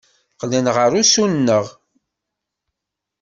[0.33, 1.65] Qqlen ɣer ussuneɣ.